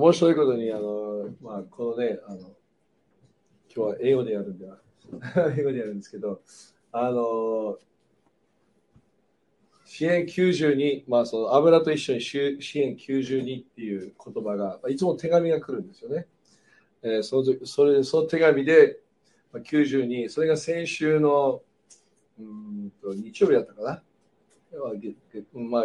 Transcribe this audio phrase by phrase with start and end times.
[0.00, 2.54] 面白いことに、あの、まあ、このね、あの、今
[3.68, 4.80] 日は英語でやるんだ。
[5.58, 6.40] 英語でやるんですけど、
[6.90, 7.78] あの、
[9.84, 12.56] 支援92、まあ、その油と一緒に支援
[12.96, 16.26] 92っていう言葉が、いつも手紙が来るんですよね。
[17.02, 19.00] えー、そのそれその手紙で、
[19.52, 21.62] まあ、92、それが先週の
[22.38, 24.02] うんと日曜日だったかな。
[24.80, 25.84] まあ、まあ、まあ、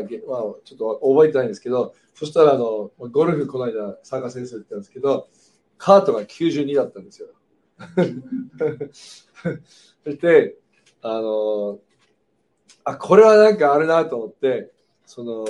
[0.63, 5.27] ちょっと覚えてないんですけど、そしたらあのゴルフこの間、佐賀先生って言ったんですけど、
[5.77, 7.29] カートが92だったんですよ。
[10.03, 10.57] そして、
[11.01, 11.79] あの、
[12.83, 14.71] あ、これはなんかあるなと思って、
[15.05, 15.45] その、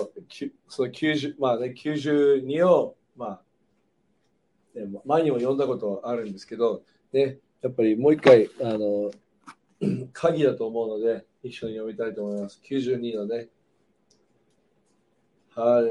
[0.68, 3.42] その90、まあね、92を、ま
[4.76, 9.12] あ、ね、前にも読んだことあるんですけど、ね、やっぱりもう一回、あの、
[10.14, 12.62] 鍵だと思うので、一緒に読みたいと思います。
[12.70, 13.50] 92のね。
[15.56, 15.82] は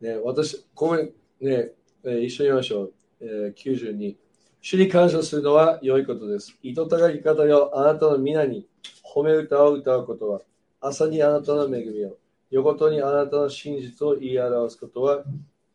[0.00, 0.04] い。
[0.04, 2.94] ね、私、ごめん、ね、一緒に読みましょう。
[3.20, 4.16] えー、92。
[4.60, 6.56] 主に感謝するのは良いことです。
[6.62, 8.66] 糸高き方よ、あなたの皆に
[9.04, 10.42] 褒め歌を歌うことは、
[10.80, 12.16] 朝にあなたの恵みを、
[12.50, 15.24] 横とにあなたの真実を言い表すことは、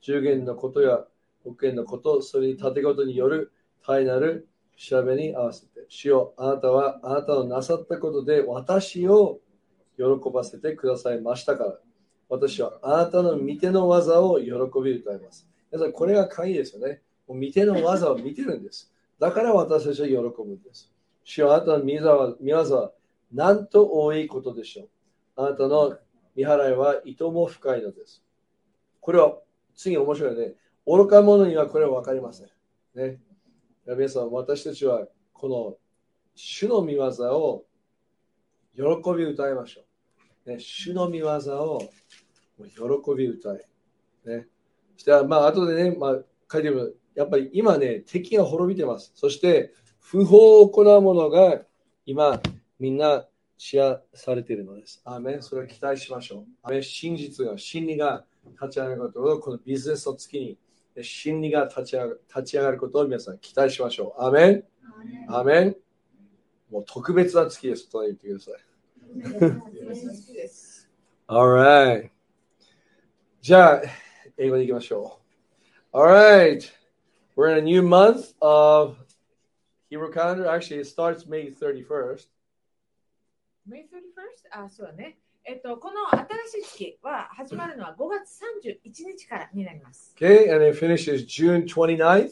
[0.02, 1.06] 十元のことや
[1.44, 3.52] 保険のこと、それに盾ごとによる
[3.86, 4.50] 大なる
[4.82, 9.40] 調べに合わせて、主よあなたはあなたのなさったことで私を
[9.96, 11.78] 喜ばせてくださいましたから、
[12.30, 14.50] 私はあなたの見ての技を喜
[14.84, 15.48] び歌います。
[15.72, 17.02] 皆さん、これが鍵ですよね。
[17.28, 18.92] もう見ての技を見てるんです。
[19.20, 20.92] だから私たちは喜ぶんです。
[21.26, 22.92] 主よあなたの見業は
[23.32, 24.90] なんと多いことでしょう。
[25.36, 25.96] あなたの
[26.36, 28.24] 見払いはいとも深いのです。
[29.00, 29.38] これは
[29.76, 30.56] 次面白いね。
[30.88, 32.48] 愚か者にはこれは分かりません。
[32.96, 33.20] ね。
[33.86, 35.76] 皆さん、私たちはこの
[36.36, 37.66] 主の見業を
[38.76, 38.82] 喜
[39.18, 39.82] び歌いましょ
[40.46, 40.50] う。
[40.52, 41.82] ね、主の見業を
[42.60, 43.66] 喜び歌い。
[44.26, 44.48] ね。
[44.98, 46.20] した、まあ、後でね、まあ、
[46.52, 49.14] 書いてる、やっぱり今ね、敵が滅びてます。
[49.16, 51.62] そして、不法を行う者が
[52.06, 52.40] 今、
[52.80, 53.26] みんな
[53.58, 55.02] シェアされているのです。
[55.06, 56.46] アメそれを期待しましょう。
[56.62, 58.26] アメ真実が、真理が
[58.62, 60.58] 立ち上がることを、このビジネスの月に、
[61.02, 64.24] 真理が立ち上がる立ち上がることを皆さん期待しましょう。
[64.24, 64.64] アメン
[65.28, 65.76] アメン
[66.70, 67.90] もう特別な月です。
[67.90, 68.56] と言ってください。
[71.28, 72.10] Alright.
[73.42, 73.82] じゃあ、
[74.38, 75.20] 英語でいきましょ
[75.94, 75.98] う。
[75.98, 76.70] Alright.
[77.36, 78.98] We're in a new month of
[79.90, 80.48] Hebrew calendar.
[80.48, 82.28] Actually, it starts May 31st.
[83.68, 84.64] May 31st?
[84.64, 85.18] あ、そうね。
[85.44, 86.08] えっと、この
[86.48, 90.14] 新しい月は始まるのは5月31日からになります。
[90.18, 92.30] Okay, and it finishes June 29th.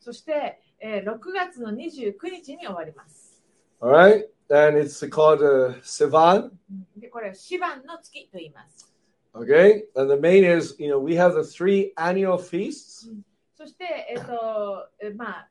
[0.00, 3.42] そして、えー、6月の29日に終わります。
[3.80, 6.50] Alright, and it's called、uh, Sivan.
[6.96, 8.92] で、これはシバンの月と言います。
[9.34, 13.10] Okay, and the main is, you know, we have the three annual feasts.
[13.54, 15.48] そして、えっと、まあ、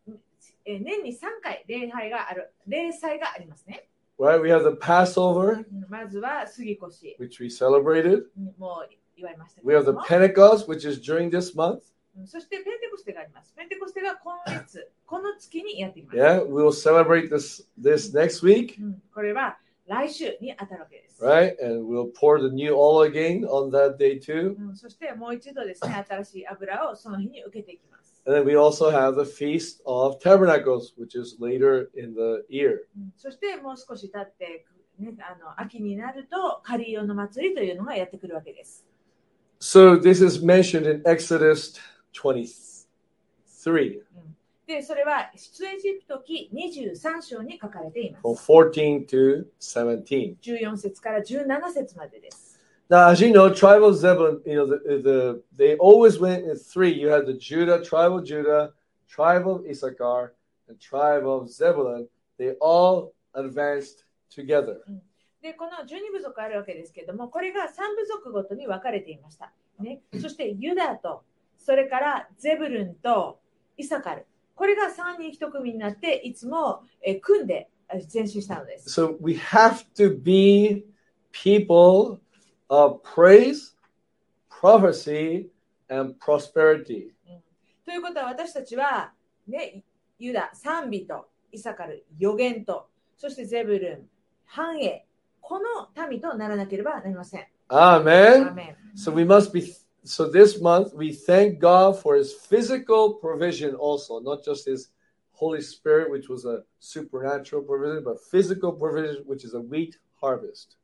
[0.65, 3.87] 年に3回礼拝がある、礼祭がありますね。
[4.18, 6.84] Right, we have the Passover, まずは杉越。
[7.18, 8.24] which we celebrated.
[8.58, 9.62] もう祝いました。
[9.64, 11.80] We have the Pentecost, which is during this month.
[12.26, 13.54] そしてペンテコステがあります。
[13.56, 16.18] ペンテコステが今月、この月にやってきます。
[16.18, 18.74] Yeah, we will celebrate this this next week.
[19.14, 19.56] これは
[19.86, 21.24] 来週に当たるわけです。
[21.24, 24.54] Right, and we'll pour the new oil again on that day too.
[24.74, 28.03] そしてもう一度ですね、新しい油をその日に受けていきます。
[28.26, 32.86] And then we also have the Feast of Tabernacles, which is later in the year.
[33.16, 34.66] そしてもう少し経って、
[34.98, 38.84] ね、あの秋になるとカリオの祭りというのがやってくるわけです。
[39.60, 41.78] So this is mentioned in Exodus
[42.12, 44.02] 23.
[44.66, 48.22] で、それは出エジプト記23章に書かれています。
[48.22, 50.36] From 14 to 17.
[50.40, 52.53] 14節から17節までです。
[52.90, 56.92] Now, as you know, tribal Zebulun, you know, the, the they always went in three.
[56.92, 58.72] You had the Judah, tribal Judah,
[59.08, 60.34] tribe of Issachar,
[60.68, 62.08] and tribe of Zebulun.
[62.36, 64.78] They all advanced together.
[65.40, 67.66] で、この12部族あるわけですけれども、これが3
[67.96, 69.52] 部族ごとに分かれていました。
[69.78, 71.22] ね、そしてユダと、
[71.58, 73.38] それからゼブルンと
[73.78, 74.26] イサカル。
[74.54, 77.70] これが3人1組になって、いつも、え組んで
[78.12, 79.00] 前進したのです。
[79.00, 80.84] So we have to be
[81.32, 82.20] people
[82.68, 83.74] of praise,
[84.48, 85.50] prophecy,
[85.88, 87.12] and prosperity.
[87.84, 89.12] ということは私たちは、
[89.48, 89.82] ね、
[90.18, 94.08] ユダ、賛美とイサカル、予言と、そしてゼブルン、
[94.46, 95.06] 繁栄、
[95.40, 97.46] この民とならなければなりません。
[97.68, 98.48] Amen.
[98.48, 98.76] Amen.
[98.94, 99.62] So we must be
[100.04, 104.90] so this month we thank God for his physical provision also, not just his
[105.32, 110.76] Holy Spirit, which was a supernatural provision, but physical provision, which is a wheat harvest.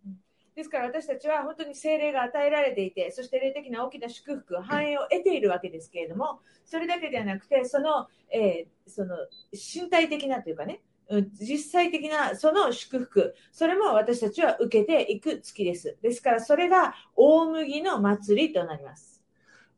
[0.61, 9.15] ですから私たちは本当に精霊が与えられていて、そして霊的な大きな祝福、繁栄を得ているわけですけれども、それだけではなくて、その,、えーその
[9.51, 15.97] 身体的なというかね、うん実際的なその祝福、それも私たちは受けていく月です。
[16.01, 19.23] ですからそれが大麦の祭りとなります。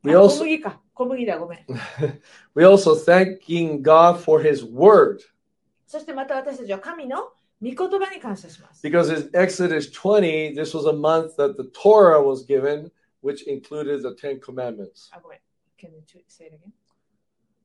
[0.05, 0.81] あ We 小 also 麦か。
[0.93, 1.65] 小麦だ、ごめん。
[2.55, 5.19] we also thanking God for His Word
[5.87, 7.29] そしてまた私たちは神の
[7.62, 8.86] 御言葉に感謝します。
[8.86, 12.90] because in Exodus 20, this was a month that the Torah was given,
[13.22, 15.10] which included the Ten Commandments.
[15.12, 15.40] あ、ごめん。
[15.78, 16.72] Can you say it again?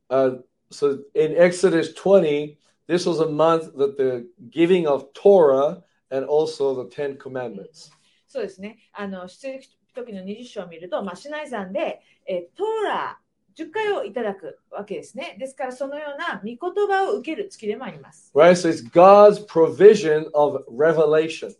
[0.10, 0.42] Uh,
[0.72, 6.84] so in Exodus 20, this was a month that the giving of Torah and also
[6.84, 7.92] the Ten Commandments.
[8.28, 8.80] そうですね。
[8.94, 13.20] あの、出エジプト記の20章を見ると、まあ、シナイ山で、えートーラ
[13.59, 15.37] 10回をいただくわけですね。
[15.37, 18.31] ですから、そのような御言葉を受ける月でもあります。
[18.33, 18.53] Right?
[18.53, 21.57] So it's God's provision of revelation.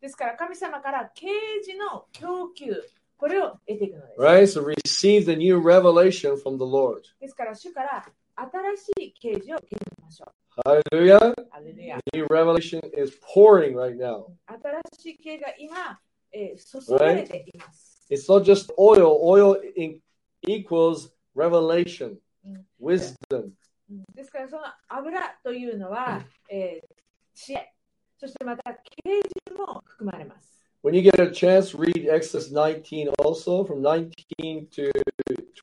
[0.00, 1.28] ですから、神様から啓
[1.62, 2.74] 示の供給、
[3.16, 4.20] これを得ていくのです。
[4.20, 4.42] Right?
[4.42, 7.02] So receive the new revelation from the Lord.
[7.20, 8.04] ですから、主から
[8.34, 10.32] 新しい啓示を受けましょ
[10.64, 11.30] Hallelujah.
[11.30, 11.48] う。
[11.50, 14.26] ハレルヤ New revelation is pouring right now.
[14.46, 16.00] 新しい啓示が今、
[16.32, 18.04] えー注がれています。
[18.10, 20.00] It's not just oil, oil in,
[20.46, 22.63] equals revelation, Mm.
[22.79, 23.51] wisdom.
[23.89, 27.01] うんですから、その油というのは、えー
[27.33, 27.73] 知恵、
[28.17, 30.61] そしてまた啓示も含まれます。
[30.83, 34.91] When you get a chance, read Exodus 19 also, from 19 to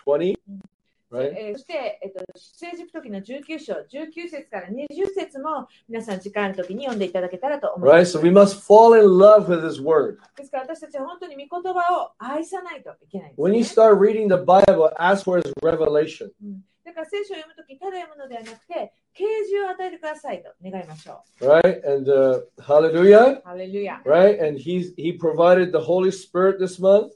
[0.04, 0.38] 20.
[1.13, 1.31] Right?
[1.37, 8.05] えーそして、えっと、出エジプト記の19章、19節から20節も皆さん時間あるときに読んでいただけたらと思いま Right?
[8.05, 8.17] す。
[8.17, 10.17] So we must fall in love with His Word.
[10.35, 13.59] ですから私たちは本当に御言葉を愛さないといけないんです、When you ね。
[13.61, 16.31] start reading the Bible, ask for His revelation.
[16.83, 21.81] だから聖書を読むとき、ただ読むのではなくて、啓示を与えてくださいと願いましょ Right?
[21.89, 23.37] And uh, hallelujah.
[23.37, 23.41] う。
[23.45, 24.01] ハレルヤ。
[24.05, 24.41] Right?
[24.45, 27.11] And He's He provided the Holy Spirit this month.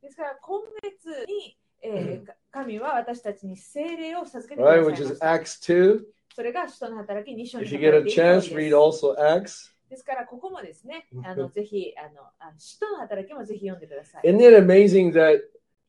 [0.00, 5.26] ですから今月に、えー神は私たちに聖霊を授けてくださいました。
[5.26, 6.00] Right,
[6.36, 9.74] それが使徒の働き2章に書いてあります。
[9.90, 14.22] ですからここもですね、あのぜひあの使徒の働きもぜひ読んでください。
[14.28, 15.40] Isn't it amazing that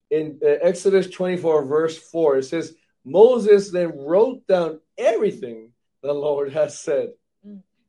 [0.10, 2.76] in Exodus 24 verse 4 it says
[3.06, 5.70] Moses then wrote down everything
[6.02, 7.14] the Lord has said?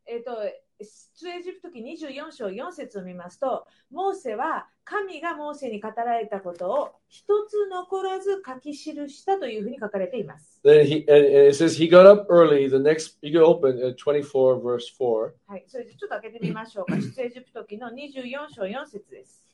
[0.06, 0.36] えっと、
[0.80, 10.60] 出エジプト記24章4節を見ますと、モーセは神がモーセに語られたことを一つ残らず書き記したというふうに書かれています。
[10.64, 12.68] Then he and, it says he got up early.
[12.68, 15.32] The next you can open at 24, verse 4.
[15.48, 16.96] はい、それでちょっと開けてみましょうか。
[17.00, 19.44] 出エジプト記の24章4節です。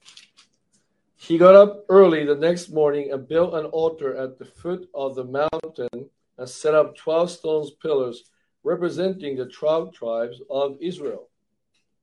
[1.16, 5.14] He got up early the next morning and built an altar at the foot of
[5.14, 8.30] the mountain and set up 12 stone pillars
[8.62, 11.30] representing the 12 tribes of Israel.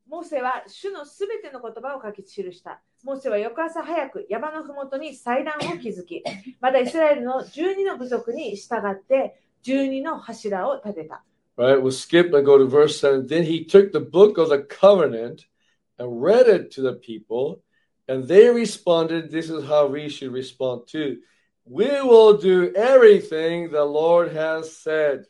[0.08, 2.82] モーセは主のすべての言葉を書き記した。
[3.05, 6.23] モーセは翌朝早く山のふもとに祭壇を築き、
[6.61, 11.23] またイスラエルの12の部族に従って12の柱を立てた。
[11.57, 11.81] Right?
[11.81, 13.27] We'll skip and go to verse 7.
[13.27, 15.47] Then he took the book of the covenant
[15.99, 17.63] and read it to the people,
[18.09, 19.31] and they responded.
[19.31, 21.19] This is how we should respond too.
[21.67, 25.27] We will do everything the Lord has said.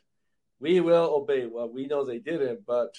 [0.60, 1.46] We will obey.
[1.46, 2.94] Well, we know they didn't, but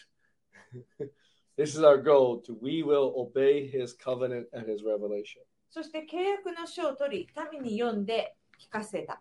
[1.60, 5.42] this is our goal to we will obey his covenant and his revelation.
[5.70, 9.20] そして契約の書を取り、民に読んで聞かせた。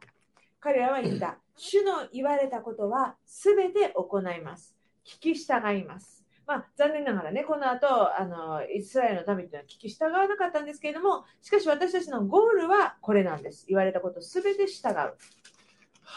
[0.61, 1.37] 彼らは言った。
[1.57, 4.73] 主の言われたことはすべて行います。
[5.05, 6.23] 聞き従います。
[6.47, 13.65] まあ、残念ながらね、この後あのイスラエルの民というのは聞き従わなかったんですけれども、しかし私たちのゴールはこれなんです。
[13.67, 15.15] 言われたことすべて従う。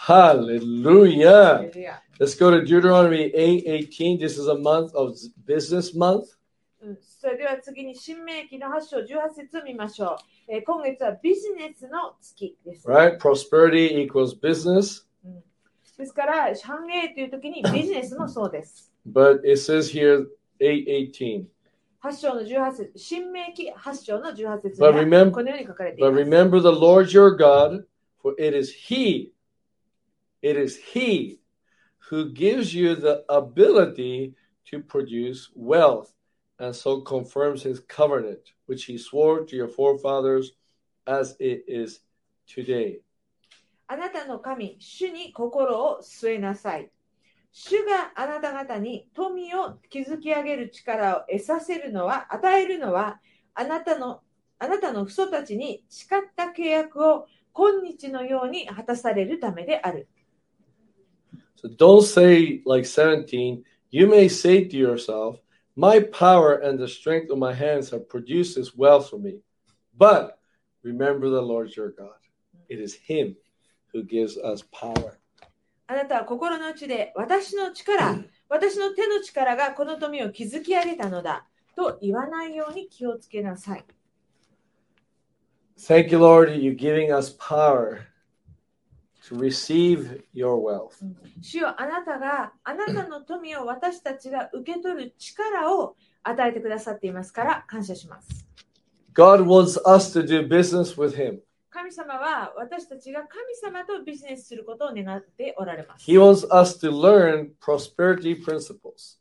[0.01, 1.71] Hallelujah.
[2.19, 4.19] Let's go to Deuteronomy 8:18.
[4.19, 5.15] This is a month of
[5.47, 6.27] business month.
[6.81, 10.17] うん、それでは次に新明記の8章18節を見ましょ
[10.49, 12.89] う、えー今月はビジネスの月です。
[12.89, 13.19] right?
[13.19, 15.07] Prosperity equals business.
[15.97, 18.93] ですから、繁栄という時にビジネスもそうです。
[19.07, 20.27] But it says here
[20.61, 21.45] 8:18.
[22.03, 26.25] 8章の18節、新明記8章の18節に But はこのように書かれてい but ます。
[26.25, 27.85] remember the Lord your God,
[28.21, 29.31] for it is He,
[30.43, 31.41] it is He
[32.11, 34.35] who gives you the ability
[34.67, 36.13] to produce wealth,
[36.59, 40.53] and so confirms His covenant, which He swore to your forefathers,
[41.07, 42.01] as it is
[42.47, 43.01] today.
[43.89, 46.91] あなたの神、主に心を据えなさい。
[47.53, 53.21] 主があなた方に富を築き上げる力を得させるのは、与えるのは、
[53.55, 54.23] あなたの
[54.63, 60.07] あなたの父祖たちに誓った契約を今日のように果たされるためである。
[61.62, 65.40] So don't say like 17, you may say to yourself,
[65.76, 69.40] My power and the strength of my hands have produced this wealth for me.
[69.98, 70.40] But
[70.84, 72.18] remember the Lord your God.
[72.70, 73.36] It is Him
[73.94, 75.18] who gives us power.
[75.90, 81.46] あなたは心の内で私の力、私の手の力がこの富を築き上げたのだ
[81.78, 83.86] と言わないように気をつけなさい。
[85.78, 88.08] Thank you, Lord, that you're giving us power
[89.33, 91.03] To receive your wealth.
[91.41, 98.47] 主よあなたがあなたの富を私たちが受け取る力を与えてくださっていますから感謝します。
[99.15, 101.41] God wants us to do business with Him.
[101.71, 106.11] 神様は私たちが神様とビジネスすることを願っておられます。
[106.11, 109.19] He wants us to learn prosperity principles.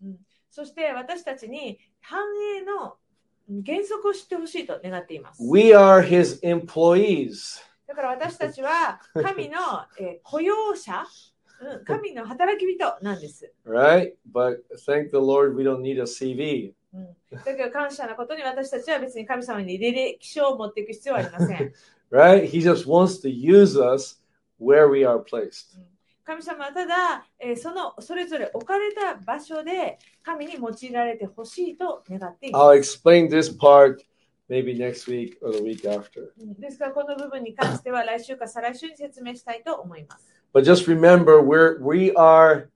[0.49, 2.21] そして私たちに繁
[2.57, 2.95] 栄の
[3.65, 5.41] 原則を知ってほしいと願っています。
[5.43, 7.70] We are His employees.
[7.91, 9.57] だから私たちは神の、
[9.99, 11.05] えー雇用者、
[11.61, 13.51] うん、 神の働き人なんです。
[13.65, 14.13] right?
[14.31, 16.73] But thank the Lord, we don't need a CV.
[16.93, 21.73] うん、だけど感謝なことに私たちは別に神様に履歴書を持っていく必要はありません。
[22.11, 22.49] right?
[22.49, 24.21] He just wants to use us
[24.57, 25.77] where we are placed.
[26.23, 33.01] 神様はただ、えーそのそれぞれ置かれた場所で神に用いられてほしいと願っていま I'll す。
[33.03, 33.97] explain this part
[34.51, 36.33] maybe next week or the week after.
[36.37, 40.27] うんですからこの部分に関しては来週か再来週に説明したいと思います。
[40.53, 42.67] But just remember, we're we are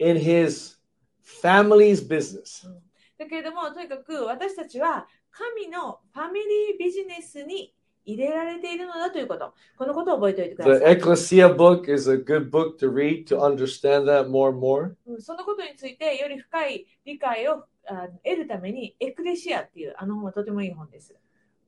[0.00, 0.76] in His
[1.24, 2.68] family's business.
[3.16, 7.72] だけれども、とにかく私たちは神のファミリービジネスに
[8.04, 10.96] 入れられているのだということ、このことを覚えておいてく The ださい。
[10.96, 14.94] Ecclesia book is a good book to read to understand that more and more.
[15.06, 17.77] うんそのことについてより深い理解をあ
[18.24, 21.14] 得るために、エクレシアっていうあの本はとてもいい本です。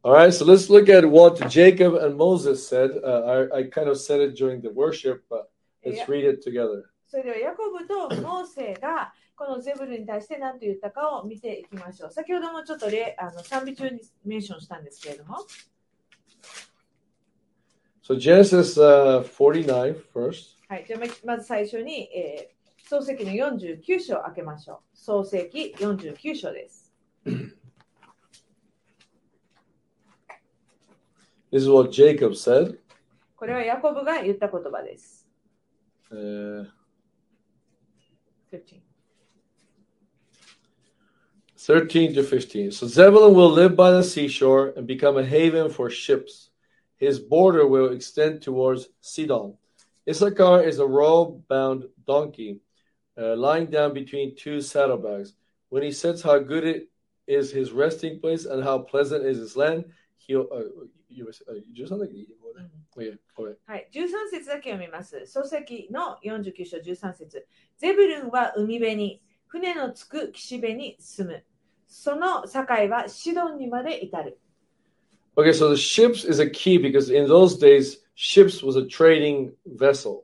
[0.03, 2.93] All right, so let's look at what Jacob and Moses said.
[3.05, 5.51] Uh, I, I kind of said it during the worship, but
[5.85, 6.85] let's read it together.
[7.07, 12.11] それではヤコブとモーセがこのゼブルに対して何と言ったかを見ていきましょう。
[12.11, 15.39] 先ほどもちょっと例あの賛美中にメンションしたんですけれども、
[18.03, 20.57] So Genesis uh, 49 first.
[20.69, 24.98] はい、じゃあままず最初に、えー創世記の49章を開けましょう。
[24.98, 26.94] 創世記49章です。
[31.52, 32.78] This is what Jacob said.
[33.36, 35.28] これはヤコブが言った言葉です。
[36.12, 36.68] Uh,
[38.52, 38.82] 15
[41.58, 42.72] 13 to 15.
[42.72, 46.52] So Zebulun will live by the seashore and become a haven for ships.
[46.98, 49.58] His border will extend towards Sidon.
[50.08, 52.60] Issachar is a row bound donkey
[53.20, 55.34] uh, lying down between two saddlebags.
[55.70, 56.90] When he says how good it
[57.28, 59.86] is his resting place and how pleasant is his land,
[60.18, 60.48] he'll.
[60.52, 63.56] Uh, you, uh, you just like oh, yeah, okay.
[63.66, 65.26] はい、13節だけ読みます。
[65.26, 71.44] 創世記の49章13節ゼブルンは海辺に、船のつく岸辺に住む。
[71.88, 74.38] その境はシドンにまで至る。
[75.38, 79.52] Okay, so the ships is a key because in those days, ships was a trading
[79.66, 80.24] vessel.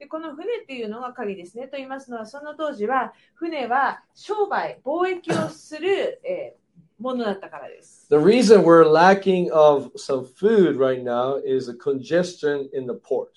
[0.00, 1.68] でこの船っていうのが鍵ですね。
[1.68, 6.60] と言いますのは、その当時は船は商売、貿易をする、えー
[7.00, 8.06] ものだったからです。
[8.10, 13.28] The reason we're lacking of some food right now is a congestion in the port.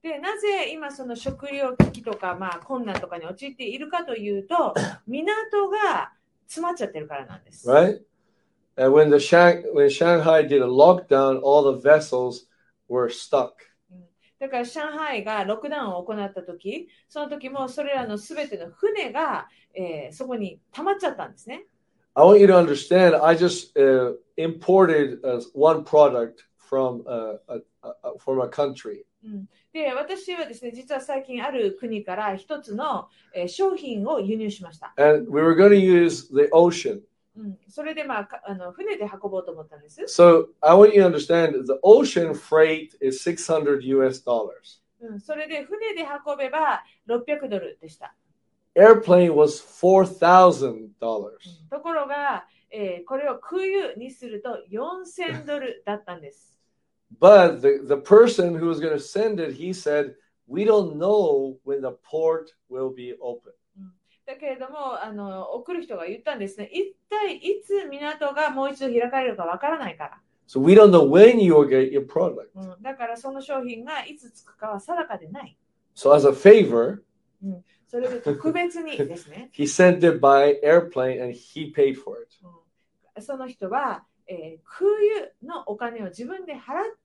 [0.00, 4.72] でなぜ今その食料危機とか、まあ、困難とかに陥っているかというと
[5.06, 6.12] 港が
[6.46, 7.68] 詰まっちゃってるからなんです。
[7.68, 8.00] right?
[8.76, 12.46] And when the Shang- when Shanghai did a lockdown, all the vessels
[12.88, 13.67] were stuck.
[14.38, 21.64] だから上海がロックダウンを行った時その時もそれらのすべての船が、えーそこに溜まっちゃったんですね。
[22.14, 23.14] I want you to understand.
[23.22, 29.04] I just uh, imported uh, one product from uh, a, a, from a country,
[29.72, 34.92] で私はですね実は最近ある国から一つの、えー商品を輸入しました。
[34.96, 37.02] and we were going to use the ocean.
[37.37, 40.01] うん、それで、まあ、かあの船で運ぼうと思ったんです。
[40.03, 44.81] So I want you to understand the ocean freight is 600 US dollars.
[45.01, 48.15] うん、それで船で運べば600ドルでした。
[48.75, 51.37] Airplane was four thousand dollars.
[51.69, 56.53] ところが、えーこれを空輸にすると4000ドルだったんです。
[57.19, 60.15] But the, the person who was going to send it, he said,
[60.47, 63.53] "We don't know when the port will be open."
[64.28, 66.66] だけれどもあの、送る人が言ったんですね。
[66.70, 70.20] 一体いつ港がもう一度開かれるかわからないから。
[70.46, 72.50] So we don't know when you will get your product.
[72.54, 75.56] うん、だからその商品がいつ着くかは定かでない。
[75.96, 76.98] So as a favor,
[77.86, 82.28] それで特別にですね、he sent it by airplane and he paid for it.
[82.44, 86.60] うんその人は、えー空輸のお金を自分で払っ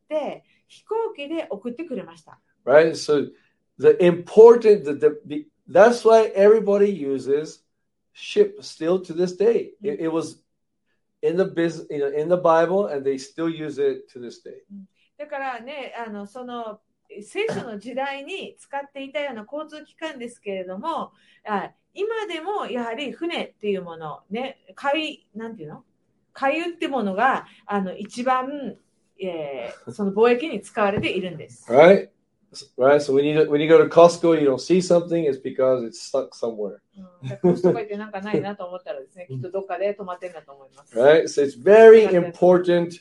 [0.09, 2.37] て飛行機で送ってくれました。
[2.65, 2.91] Right?
[2.91, 3.31] So
[3.79, 7.63] the important the, the, the that's why everybody uses
[8.13, 9.72] ship still to this day.
[9.82, 10.41] It, it was
[11.22, 14.39] in the business, you know, in the Bible, and they still use it to this
[14.39, 14.63] day.
[15.17, 16.82] だからね、あのその
[17.22, 21.12] 聖書の時代に使っていたような交通機関ですけれども、
[21.48, 25.84] あ今でもやはり船っていうもの、ね、海、なんていうの
[26.34, 28.75] 海運ってものがあの一番、
[29.22, 31.72] えー、その貿易に使われているんです。
[31.72, 32.10] Right?
[32.78, 33.00] Right.
[33.02, 35.25] So when you when you go to Costco, you don't see something.
[35.25, 36.78] It's because it's stuck somewhere.
[36.96, 40.98] うん、だからコストコ行ってなんかないなと思ったらですね、きっとどっかで止まってんだと思います。
[40.98, 41.25] Right.
[41.25, 43.00] So it's very important.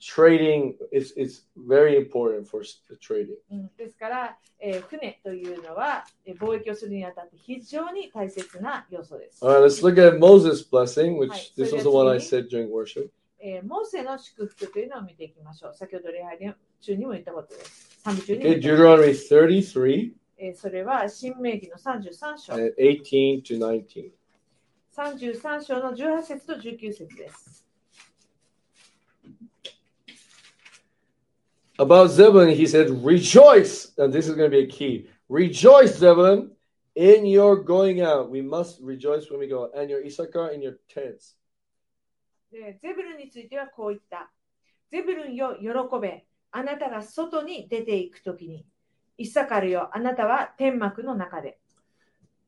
[0.00, 3.34] Trading is it's very important for s- trading.
[3.50, 9.44] うん、ですから、えー船というのは、えー貿易をするにあたって非常に大切な要素です。
[9.44, 9.64] All right.
[9.64, 12.48] Let's look at Moses' blessing, which Right, this so was the one I that's said
[12.48, 13.08] during worship.
[13.40, 15.74] えーモーセの祝福というのを見ていきましょう。
[15.74, 17.91] 先ほど礼拝で中にも言ったことです。
[18.04, 24.12] 賛美中にも Okay, 言ったこと Deuteronomy 33 えーそれは新明記の33章、 and 18 to 19.
[24.96, 27.66] 33章の18節と19節です。
[31.78, 33.92] About Zebulun, he said, Rejoice!
[33.98, 35.08] And this is going to be a key.
[35.28, 36.50] Rejoice, Zebulun,
[36.96, 38.28] in your going out.
[38.30, 39.70] We must rejoice when we go out.
[39.76, 41.36] And your Issachar in your tents.
[42.50, 44.30] でゼブルンについてはこう言った。
[44.90, 45.68] ゼブルンよ、喜
[46.00, 46.24] べ。
[46.55, 48.65] あなたが外に出ていくときに。
[49.17, 51.59] イッサカルよ、あなたは天幕の中で。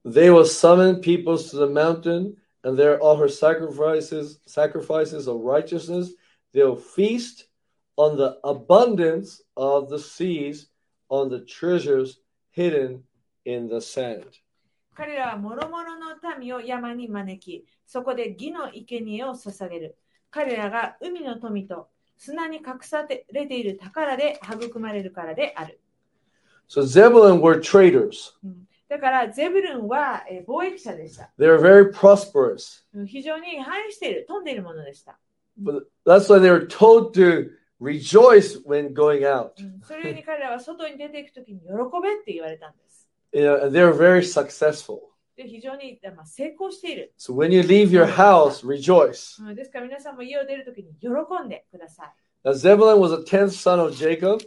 [0.06, 6.14] They will summon peoples to the mountain, and there offer sacrifices, sacrifices of righteousness.
[6.54, 7.50] They'll feast
[7.98, 10.68] on the abundance of the seas,
[11.10, 12.20] on the treasures
[12.52, 13.04] hidden
[13.46, 14.26] in the sand.
[14.94, 19.98] 彼らは諸々の民を山に招き、そこで義の生贄を捧げる。
[20.30, 25.80] 彼らが海の富と砂に隠されている宝で育まれるからである。
[26.68, 28.34] So Zebulun were traders.
[28.88, 31.32] だから、ゼブルンはえー貿易者でした。
[31.40, 32.84] They were very prosperous.
[32.94, 35.20] うん非常に繁栄している、飛んでいるものでした。
[35.62, 37.50] But that's why they were told to
[37.82, 39.52] rejoice when going out.
[39.60, 41.68] うんそれに彼らは外に出ていくときに喜
[42.02, 43.08] べって言われたんです。
[43.34, 45.00] And they were very successful.
[45.36, 49.44] で非常にまあ成功している、So when you leave your house, rejoice.
[49.44, 51.10] うんですから皆さんも家を出るときに喜
[51.44, 52.14] んでください。
[52.46, 54.40] Now Zebulun was a tenth son of Jacob,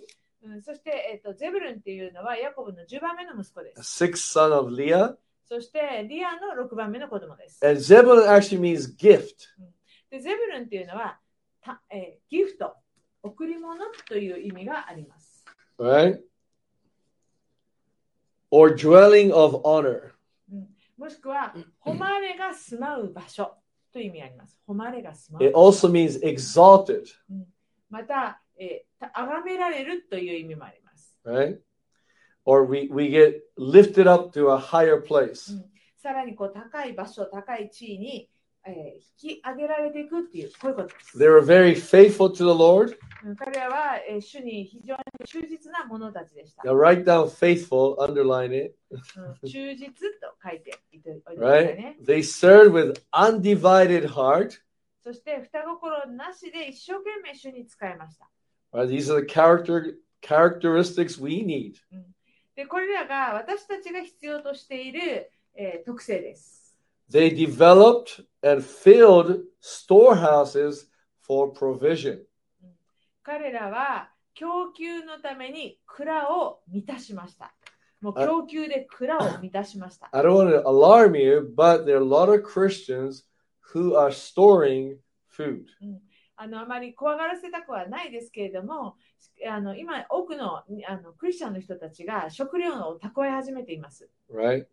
[0.42, 4.04] うん、そして、えっとゼブルンっていうのはヤコブの10番目の息子です。
[4.04, 5.16] sixth son of Leah.
[5.44, 7.60] そしてリアの6番目の子供です。
[7.66, 9.48] And Zebulun actually means gift.
[10.10, 11.18] でゼブルンっていうのは
[11.60, 12.74] た、えーギフト、
[13.22, 15.44] 贈り物という意味があります。
[15.78, 16.20] right?
[18.50, 20.17] Or dwelling of honor.
[20.98, 23.52] もしくは、誉れが住まう場所
[23.92, 24.60] という意味があります。
[24.66, 27.04] 誉れが住まう It also means exalted,
[27.88, 31.16] また、えー、た崇められるという意味もあります。
[31.24, 31.58] right?
[32.44, 35.56] Or we, we get lifted up to a higher place.
[35.96, 38.30] さらにこう高い場所、高い地位に、
[38.66, 38.74] えー
[39.20, 41.18] 引き上げられていくっていう、こういうことです。
[41.18, 42.96] They were very faithful to the Lord.
[43.24, 46.62] うん彼らは、えー主に非常に忠実な者たちでした。
[46.62, 49.88] Now write down faithful, underline it, うん忠実
[50.20, 51.76] と書いておいておいてください right?
[51.76, 51.96] ね。
[52.04, 54.60] They served with undivided heart.
[55.02, 58.28] そして、双心なしで一生懸命主に使いました。
[58.72, 58.88] Right?
[58.88, 61.74] These are the character characteristics we need.
[62.54, 66.76] で、これらが私たちが必要としている、えー特性です。
[67.10, 70.88] They developed and filled storehouses
[71.26, 72.27] for provision.
[73.28, 77.54] 彼らは供給のために蔵を満たしました。
[78.00, 80.08] もうあ供給で蔵を満たしました。
[80.12, 83.24] I don't want to alarm you, but there are a lot of Christians
[83.74, 84.96] who are storing
[85.30, 85.64] food.
[86.36, 88.96] あのあまり怖がらせたくはないですけれども、
[89.46, 90.64] あの今、多くのあ
[90.96, 94.08] のクリスチャンの人たちが食料を蓄え始めています。
[94.32, 94.64] right?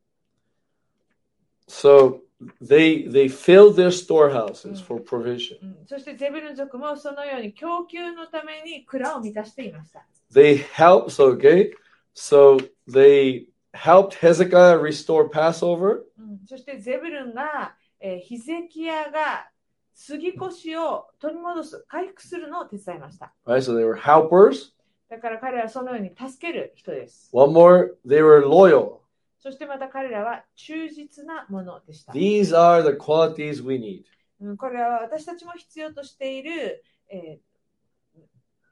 [1.69, 2.21] So
[2.61, 5.59] they they filled their storehouses for provision.
[5.63, 10.05] うんそしてゼブルン族もそのように供給のために蔵を満たしていました。
[10.33, 11.11] They helped.
[11.11, 11.73] So okay,
[12.15, 16.03] so they helped Hezekiah restore Passover.
[16.19, 19.49] うんそしてゼブルンが、えーヒゼキヤが
[19.95, 23.35] 杉越を取り戻す、回復するのを手伝いました。
[23.47, 24.73] Right, so they were helpers.
[25.11, 27.29] だから彼らはそのように助ける人です。
[27.33, 29.01] One more, they were loyal.
[29.46, 32.14] そしてまた彼らは忠実なものでした。
[32.14, 34.04] These are the qualities we need.
[34.42, 38.18] うんこれは私たちも必要としている、えー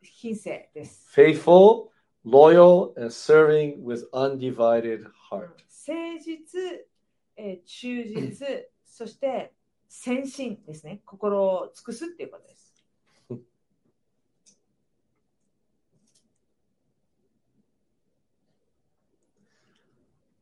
[0.01, 1.07] 品性です。
[1.15, 1.89] Faithful,
[2.25, 5.49] loyal, and serving with undivided うん heart.
[5.69, 6.88] 誠実、
[7.38, 9.53] えー忠実、そして
[9.88, 11.01] 先進ですね。
[11.05, 12.72] 心を尽くすっていうことです。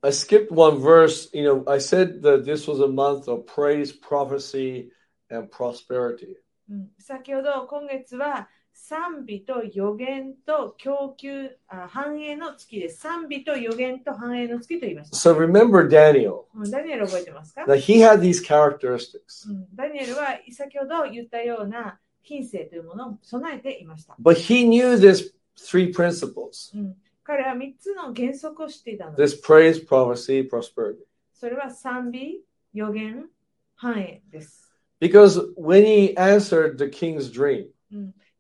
[0.03, 1.29] I skipped one verse.
[1.33, 4.91] You know, I said that this was a month of praise, prophecy,
[5.31, 6.37] and prosperity.
[6.69, 12.99] うん先ほど今月は賛美と予言と供給あ繁栄の月です。
[13.01, 15.17] 賛美と予言と繁栄の月と言いました。
[15.17, 16.43] So remember Daniel.
[16.55, 24.15] うんダニエル覚えてますか、 Now he had these characteristics, うんダニエルは先ほど言ったような品性というものを備えていました。
[24.21, 29.43] but he knew this three principles: うん 彼は3つの原則を知っていたの this です。
[29.45, 30.99] praise, prophecy, prosperity.
[31.33, 32.41] それは賛美、
[32.73, 33.29] 予言、
[33.75, 34.73] 繁栄です。
[35.01, 37.69] Because when he answered the king's dream,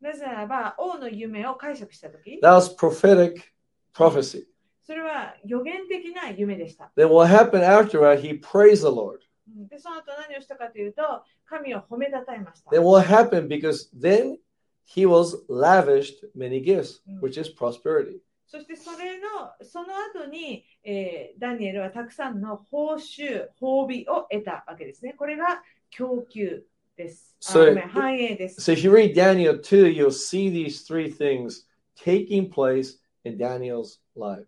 [0.00, 3.40] なぜならば、王の夢を解釈したとき、 that was prophetic
[3.94, 4.44] prophecy.
[4.84, 6.92] それは予言的な夢でした。
[6.96, 8.20] Then what happened after that?
[8.20, 9.18] He praised the Lord.
[9.48, 11.02] うんで、その後何をしたかというと、
[11.44, 12.70] 神を褒めたたえました。
[12.70, 13.48] Then what happened?
[13.48, 14.38] Because then
[14.86, 17.20] he was lavished many gifts, Mm.
[17.20, 18.20] which is prosperity.
[18.51, 19.25] そしてそれの、
[19.61, 25.13] その後に、えーダニエルはたくさんの報酬、褒美を得たわけですね。
[25.17, 26.65] これが供給
[26.97, 27.33] です。
[27.47, 28.59] あ So- 繁栄です。
[28.59, 31.65] So if you read Daniel 2, you'll see these three things
[31.97, 34.45] taking place in Daniel's life.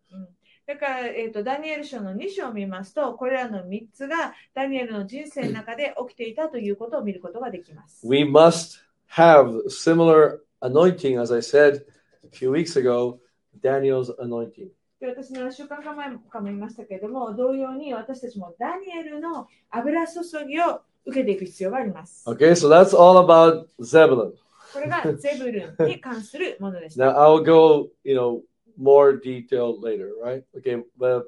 [0.66, 8.06] だから、えーと、ダニエル書の2章を見ますと、これらの3つがダニエルの人生の中で起きていたということを見ることができます。
[8.06, 8.82] We must
[9.16, 11.86] have similar anointing, as I said
[12.26, 13.23] a few weeks ago,
[13.61, 14.69] Daniel's anointing.
[15.01, 22.29] で私の週間か前かも言いましたけれども、同様に私たちもダニエルの油注ぎを受けていく必要があります。
[22.29, 24.33] Okay, so that's all about Zebulun.
[24.73, 27.05] こ れがゼブルンに関するものでした。
[27.05, 28.43] Now I'll go, you know,
[28.77, 30.45] more detail later, right?
[30.57, 31.25] Okay, but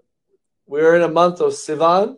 [0.68, 2.16] we're in a month of Sivan,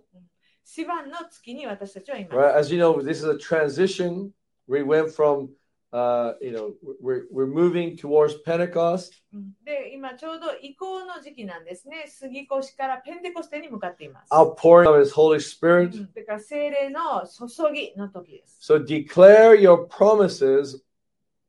[0.65, 2.37] シバンの月に私たちはいます。
[2.37, 2.57] right?
[2.57, 4.31] As you know, this is a transition.
[4.67, 5.51] We went from,
[5.93, 9.23] uh, you know, we're, we're moving towards Pentecost.
[9.33, 12.07] うんで、今ちょうど移行の時期なんですね。
[12.09, 14.33] 杉越からペンテコステに向かっています。
[14.33, 16.01] outpouring of his Holy う Spirit.
[16.01, 18.73] んだから精霊の注ぎの時です。
[18.73, 20.83] So declare your promises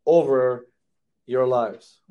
[0.06, 0.66] over
[1.28, 2.02] your lives.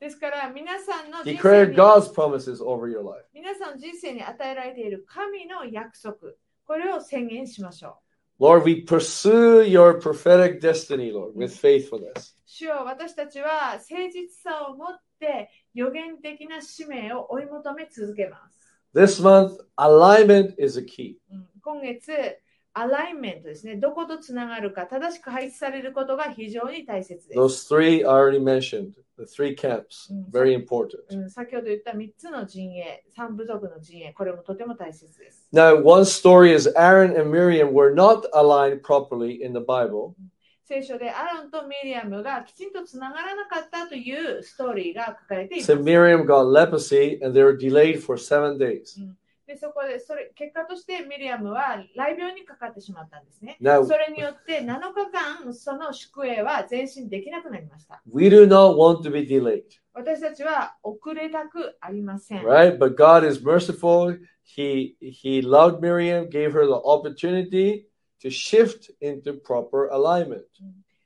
[0.00, 3.24] ですから皆さんの人生 Declare に God's promises over your life.
[3.32, 6.16] 皆さんの人生に与えられている神の約束、
[6.64, 7.94] これを宣言しましょう。
[8.42, 12.34] Lord, we pursue your prophetic destiny, Lord, with faithfulness.
[12.46, 18.58] 主よ私たちは誠実さを持って予言的な使命を追い求め続けます。
[18.94, 21.18] This month, alignment is a key.
[21.30, 22.38] うん今月、
[22.75, 23.75] アライメントですね。
[23.75, 27.39] どことつながるか、正しく配置されることが非常に大切です。
[27.39, 30.31] Those three I already mentioned, the three camps, Mm.
[30.31, 31.03] very important.
[31.11, 35.47] うん、先ほど言った3つの陣営、3部族の陣営、これもとても大切です。
[35.53, 40.13] Now, one story is Aaron and Miriam were not aligned properly in the Bible.
[40.65, 45.73] 聖書でアロンとミリアムがきちんとつながらなかったというストーリーが書かれています。
[45.73, 48.97] So Miriam got leprosy and they were delayed for seven days.
[49.45, 53.57] でそこでそれ結果としてミリアムは雷病にかかってしまったんですね。
[53.61, 55.11] Now, それによって7日
[55.45, 58.01] 間その宿営は前進できなくなりました。
[58.11, 62.43] we do not want to be delayed, 私たちは遅れたくありません。
[62.43, 62.77] right?
[62.77, 64.17] But God is merciful.
[64.43, 67.87] He He loved Miriam, gave her the opportunity
[68.21, 70.45] to shift into proper alignment.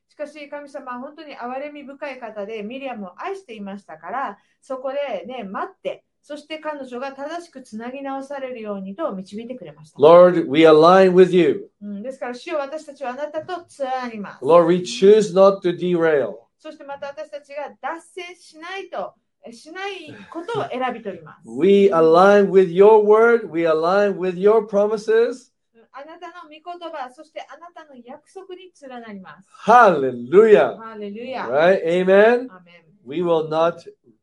[0.10, 10.00] しかし神様は本当に憐れみ深い方でミリアムを愛していましたからそこでね待ってそして彼女が正しくつなぎ直されるようにと導いてくれました。
[10.00, 11.70] Lord, we align with you.
[11.82, 14.44] うん、ですから主よ私たちはあなたとつながります。
[14.44, 16.36] Lord, we choose not to derail.
[16.58, 19.14] そしてまた私たちが脱線しないと
[19.46, 21.48] えしないことを選び取ります。
[21.48, 23.50] We align with your word.
[23.50, 25.52] We align with your promises.
[25.92, 29.50] あなたの御言葉、そしてあなたの約束に連なります。
[29.66, 30.78] Hallelujah.
[30.78, 31.48] ハレルヤ。
[31.48, 31.84] Right?
[31.84, 32.52] Amen.
[32.52, 33.78] アーメン We will not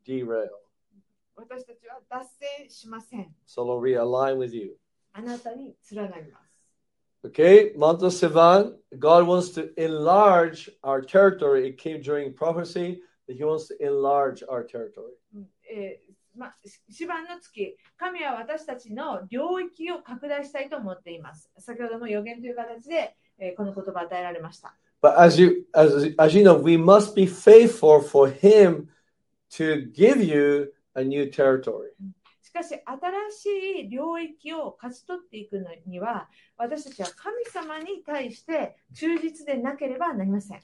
[0.06, 0.50] derail.
[1.48, 2.24] 私たちは脱
[2.58, 3.34] 線しません。
[3.46, 4.76] So, Lord, we align with you.
[5.12, 6.54] あなたに連なります。
[7.24, 11.68] Okay, Monto Sivan, God wants to enlarge our territory.
[11.68, 15.14] It came during prophecy that He wants to enlarge our territory.
[15.34, 16.52] うんえーま、
[16.90, 21.50] シバンの月、神は私たちの領域を拡大したいと思っています。
[21.58, 24.74] 先ほども予言という形で、えーこの言葉を与えられました。
[25.00, 28.88] But as you as as you know, we must be faithful for Him
[29.50, 31.90] to give you a new territory.
[32.42, 32.82] しかし、新
[33.30, 40.60] しい領域を勝ち取っていくのには、私たちは神様に対して忠実でなければなりません。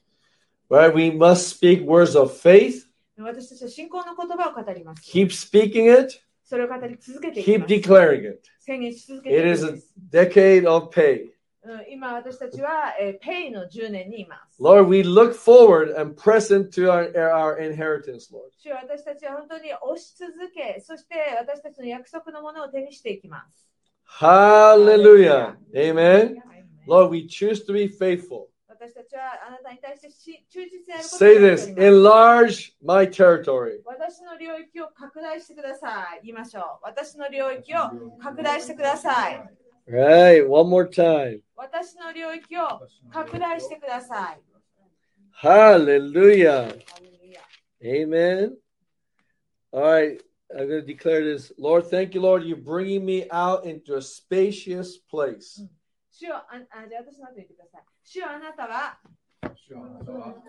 [0.70, 0.94] Right?
[0.94, 2.84] We must speak words of faith.
[3.18, 5.02] 私たちは信仰の言葉を語ります。
[5.10, 6.20] Keep speaking it.
[6.44, 7.74] それを語り続けていき Keep ます。
[7.74, 8.40] declaring it.
[8.60, 9.92] 宣言し続けてい It く is ん a です。
[10.12, 11.30] decade of pay.
[11.62, 14.62] うん今私たちは、えーペイの10年にいます。
[14.62, 18.50] Lord, we look forward and press into our, our inheritance, Lord.
[18.56, 23.66] 主よ私たちは本当に押し続け、そして私たちの約束のものを手にしていきます。
[24.18, 25.56] Hallelujah.
[25.74, 26.42] Amen.
[26.86, 28.48] Lord, we choose to be faithful.
[28.66, 33.82] 私たちはあなたに対してし忠実であることを Say this enlarge my territory.
[33.84, 36.20] 私の領域を拡大してください。
[36.22, 36.64] 言いましょう。
[36.82, 39.59] 私の領域を拡大してください。
[39.89, 40.41] Right.
[40.47, 41.41] One more time.
[41.55, 42.63] 私の領域を
[43.11, 44.39] 拡大してください。
[45.41, 46.75] Hallelujah.
[47.83, 48.57] Amen.
[49.71, 50.21] All right.
[50.55, 51.51] I'm going to declare this.
[51.57, 52.43] Lord, thank you, Lord.
[52.43, 55.61] You're bringing me out into a spacious place.
[56.11, 57.83] 主よああじゃあ私の後言ってください。
[58.05, 58.99] 主よあなたは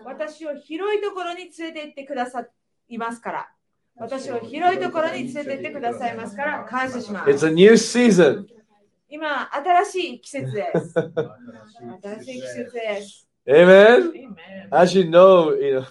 [0.05, 2.45] 私を広いところに連れて行ってくださ
[2.87, 3.49] いますから。
[3.97, 7.47] 私を広いところに連れて行ってくださいますから感謝しま It's す。
[7.47, 8.45] a new season.
[9.12, 10.94] 今、新しい季節です。
[10.94, 13.28] 新しい季節です。
[13.46, 14.10] Amen.
[14.10, 15.86] Amen As you know, you know,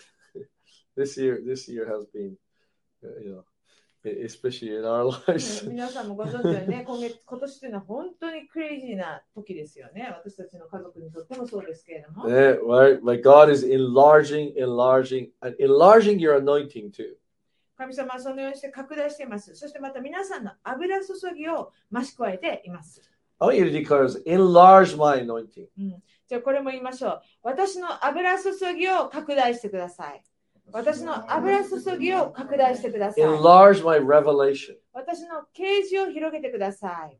[0.97, 2.35] this year, this year has been,
[3.03, 3.43] uh, you know,
[4.25, 5.69] especially in our lives.
[5.69, 10.11] 皆さんもご存知のね、今月、今年というのは本当にクレイジーな時ですよね。
[10.17, 12.27] 私たちの家族にとってもそうですけれども。
[12.27, 13.03] Yeah, right.
[13.03, 17.17] But God is enlarging, enlarging, and enlarging your anointing too.
[17.77, 19.55] 神様はそのようにして拡大しています。
[19.55, 23.10] そしてまた皆さんの油注ぎを増し加えています。
[23.40, 25.68] I want you to declare this: enlarge my anointing.
[26.28, 27.22] じゃあこれも言いましょう。
[27.42, 30.22] 私の油注ぎを拡大してください。
[30.72, 33.24] 私の油注ぎを拡大してください。
[33.24, 34.76] Enlarge my revelation.
[34.92, 37.18] 私の啓示を広げてください。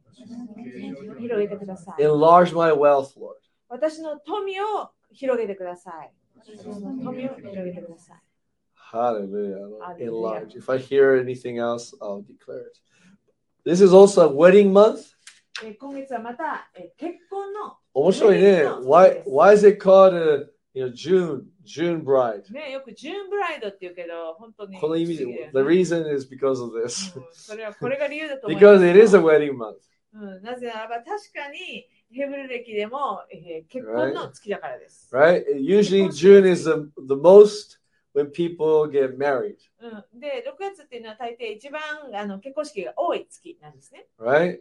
[1.21, 2.03] 広げてください。
[2.03, 3.35] Enlarge my wealth, Lord.
[3.69, 6.13] 私の富を広げてください。
[6.35, 8.17] 私の富を広げてください。
[8.93, 9.69] Hallelujah.
[9.81, 10.11] Hallelujah.
[10.11, 10.57] Enlarge.
[10.57, 12.81] If I hear anything else, I'll declare it.
[13.65, 15.15] This is also a wedding month.
[15.64, 18.64] えー今月はまた、えー結婚の、面白いね。
[18.66, 22.52] Why, why is it called a, you know, June, June bride?
[22.52, 27.18] ね、よくジューンブライドって言うけど、本当に不この意味で The reason is because of this.
[27.18, 28.66] うんそれはこれが理由だと思います。
[28.66, 29.76] Because it is a wedding month.
[30.14, 35.10] うん、なぜならば確かにヘブル歴でも、えー結婚の月だからです。
[35.14, 35.46] Right?
[35.58, 37.80] Usually June is the, the most
[38.14, 39.56] when people get married.
[39.80, 41.82] うん、で、6月っていうのは大抵一番
[42.14, 44.08] あの結婚式が多い月なんですね。
[44.20, 44.60] Right?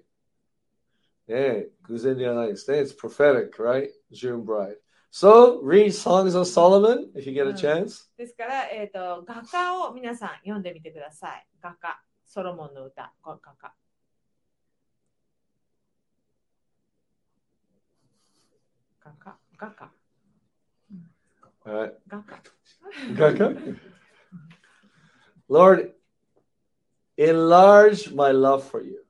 [1.30, 3.90] Yeah, 偶然ではないですね It's prophetic, right?
[4.12, 4.78] June bride.
[5.12, 7.56] So read Songs of Solomon if you get a Mm.
[7.56, 8.10] chance.
[8.18, 11.48] ですから、えっ、と、画家を皆さん読んでみてください。
[11.62, 13.74] 画家、ソロモンの歌、画家。
[19.04, 19.92] 画家、画家、
[21.66, 21.94] Alright.
[22.08, 22.42] 画家。
[23.16, 23.78] Gaga?
[25.50, 25.94] Lord,
[27.18, 29.04] enlarge my love for you.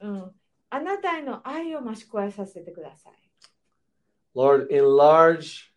[0.00, 0.34] うん。
[0.74, 3.12] あなたへの愛を増し加えさせてください。
[4.34, 5.70] Lord, enlarge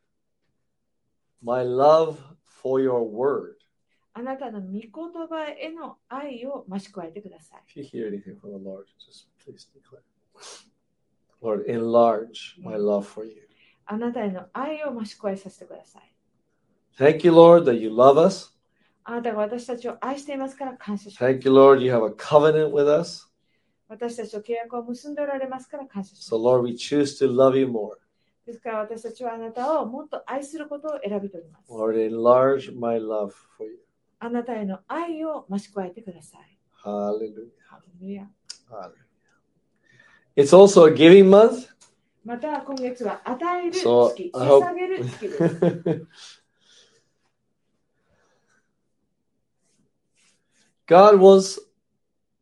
[1.42, 3.56] my love for your word.
[4.14, 7.64] あなたの御言葉への愛を増し加えてください。
[7.76, 10.04] If you hear anything from the Lord, just please declare.
[11.42, 13.48] Lord, enlarge my love for you.
[13.86, 16.16] あなたへの愛を増し加えさせてください。
[16.98, 18.54] Thank you, Lord, that you love us.
[19.04, 21.34] あなたが私たちを愛していますから感謝します。
[21.34, 23.27] Thank you, Lord, you have a covenant with us.
[23.89, 26.61] 私たちと契約を結んでおられますから感謝し So, ます。
[26.61, 27.97] Lord, we choose to love you more.
[28.47, 31.71] ですから私たちはあなたをもっと愛することを選び取ります。
[31.73, 33.79] Lord, enlarge my love for you.
[34.21, 36.59] あなたへの愛を増し加えてください。
[36.83, 37.51] Hallelujah.
[37.67, 38.29] ハレルヤ
[38.71, 38.93] Hallelujah.
[40.37, 41.69] It's also a giving month.
[42.25, 46.07] また今月は与えるそう月、捧げる月です。
[50.87, 51.59] God wants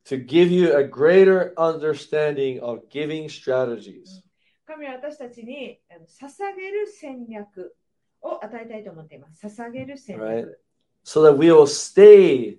[0.07, 4.23] to give you a greater understanding of giving strategies.
[4.67, 5.79] 神は私たちに
[6.21, 7.77] 捧げる戦略
[8.21, 9.47] を与えたいと思っています。
[9.47, 10.27] 捧げる戦略。
[10.27, 10.67] Right.
[11.07, 12.59] so that we will stay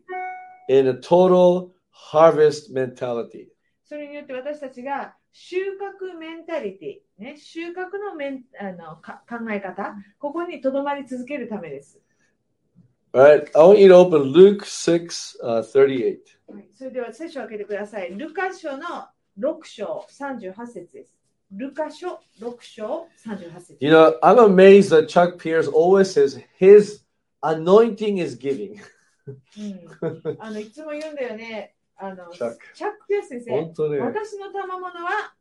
[0.69, 3.49] in a total harvest mentality.
[3.83, 12.01] それによって私たちが収穫メンタリティ、ね、収穫のメンあのか考え方、ここにとどまり続けるためです。
[13.16, 16.18] All right, I want you to open Luke 6 uh, 38.
[16.48, 18.10] はいそれでは聖書を開けてください。
[18.16, 19.06] ルカ書の
[19.38, 21.14] 6章38節です。
[21.50, 23.76] ルカ書6章38節。
[23.80, 27.02] You know, I'm amazed that Chuck Pierce always says his
[27.42, 28.80] anointing is giving.
[29.26, 31.74] うん、あのいつも言うんだよね。
[31.96, 33.98] あのチャックチャックピアス先生、本当ね。
[33.98, 35.34] 私の賜物は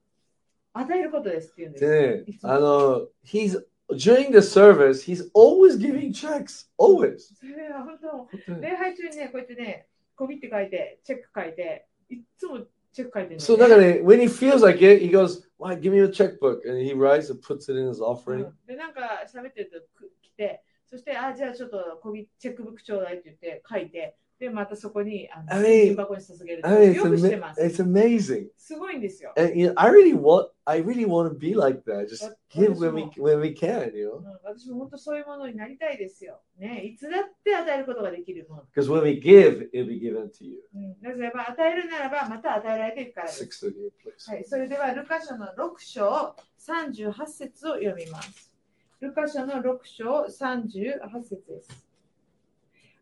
[0.73, 1.85] 与えることですって言うんです。
[1.85, 3.63] でねいつもあの、he's
[3.95, 6.67] during the service, he's always giving checks.
[6.77, 7.33] Always.
[7.39, 7.99] それは本
[8.47, 12.59] 当礼拝中にね、こうやってね、小切って書いて、チェック書いて、いっつも
[12.93, 16.65] チェック書いてるんだ So よねだからね when he feels like it, he goes, Why, give me a checkbook.
[16.65, 18.45] And he writes and puts it in his う offering.
[18.47, 28.48] んで、なんか喋ってるとく来て、そして、あ、じゃあちょっと小びチェックブックちょうだいって言って書いて、 で、またそこにあの I mean- 箱に捧げる I mean, よ it's, it's amazing.
[28.56, 29.32] すごいんですよ。
[29.36, 32.06] And you know, I really want, I really want to be like that.
[32.08, 34.20] Just give when we when we can, you う know.
[34.20, 36.40] ん私も本当そういうものになりたいですよ。
[36.58, 38.62] ね、いつだって与えることができるもの。
[38.74, 40.60] Because when we give, it'll be given to you.
[40.74, 43.42] うん、なぜば与えるならばまた与えられていくからです。
[43.44, 44.30] Six thirty-eight, please.
[44.34, 48.52] はい、それではルカ書の6章38節を読みます。
[49.00, 51.85] ルカ書の6章38節です。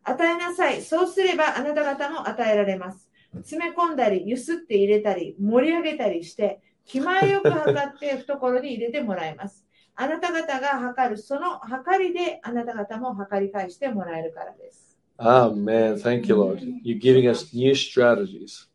[0.05, 0.81] 与えなさい。
[0.81, 3.09] そうすればあなた方も与えられます。
[3.33, 9.65] 詰め込んだり、ゆすって入れたり、盛り上げたりして、気前よく測って懐に入れてもらいます。
[9.95, 14.95] あなた方が測る、その測りであなた方も測り返してもらえるからです。
[15.17, 16.59] Ah man, thank you, Lord.
[16.83, 18.67] You're giving us new strategies.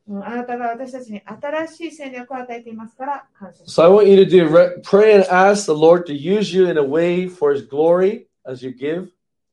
[3.67, 6.79] So I want you to do pray and ask the Lord to use you in
[6.79, 9.11] a way for His glory as you give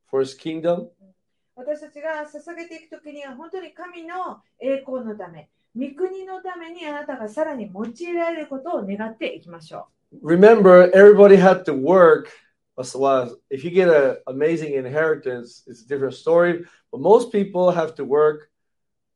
[0.10, 0.88] for His kingdom.
[1.58, 9.88] 私たちが捧げていくときには本当に神の栄光のため、御国のためにあなたがさらに用いられることを願っていきましょ
[10.24, 12.30] Remember, everybody had to work.
[12.78, 16.64] If you get an amazing inheritance, it's a different story.
[16.92, 18.52] But most people have to work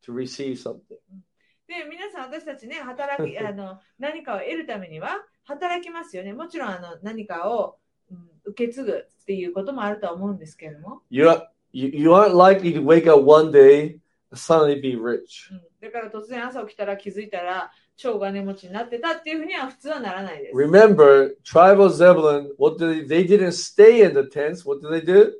[0.06, 0.98] to receive something.
[0.98, 1.68] う。
[1.68, 6.34] で、皆さん私たちね、働きあの何かを得るためには働きますよね。
[6.34, 7.78] もちろんあの何かを、
[8.10, 11.28] うん受け継ぐっていうこともあるとは思うんですけれども、You,
[11.73, 14.01] you, you aren't likely to wake up one day
[14.31, 15.51] and suddenly be rich.
[15.51, 20.57] うんだから突然朝起きたら気づいたら超金持ちになってたっていうふうには普通はならないです。
[20.57, 24.67] Remember, tribal Zebulun, what did they, they didn't stay in the tents.
[24.67, 25.33] What did they do?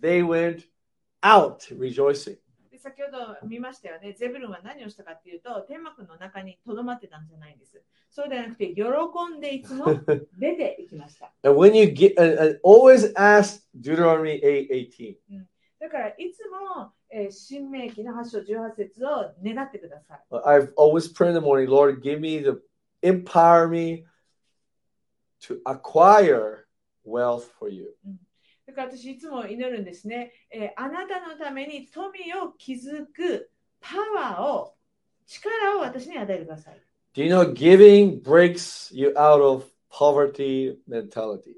[0.00, 0.64] They went
[1.22, 2.38] out rejoicing.
[2.70, 7.80] で先ほど見ましたよね、ゼブルンは何をしたかっていうと、天幕の中にとどまってたんじゃないんです。
[8.10, 8.82] そうではなくて、喜
[9.36, 9.86] んでいつも
[10.38, 11.32] 出ていきました。
[11.44, 15.16] And when you get, and, and always ask Deuteronomy 8 18.
[15.79, 20.21] だから、いつも、えー、新明記の8章18節を願ってください。
[20.31, 22.59] I've always prayed in the morning, Lord, give me the,
[23.03, 24.05] empower me
[25.41, 26.65] to acquire
[27.05, 27.95] wealth for you.
[28.65, 34.73] だから私いつも祈るんですね、えーあなたのために富を築くパワーを、
[35.25, 36.81] 力を私に与えてください。
[37.13, 41.55] Do you know giving breaks you out of poverty mentality?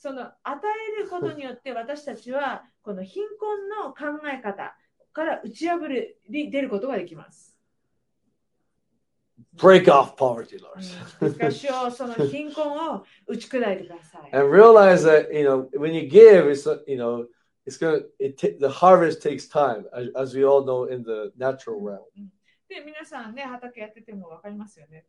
[0.00, 0.60] その与
[0.98, 4.76] えることによって私たちはこの貧困の考え方
[5.12, 7.56] から打ち破り出ることができます。
[9.56, 10.76] Break off poverty, う Lord.
[10.76, 14.30] んですから主よその貧困を打ち砕いてください。
[14.32, 17.26] and realize that you know when you give it's uh, you know
[17.66, 21.32] it's gonna it ta- the harvest takes time as, as we all know in the
[21.36, 21.98] natural realm
[22.68, 25.06] で皆さんね畑やってても分かりますよね。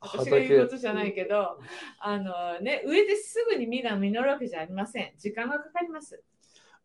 [0.00, 1.58] 私が言うことじゃないけど、
[2.00, 5.12] あのね、植えてすぐに実が実るわけじゃありません。
[5.18, 6.22] 時間がかかります。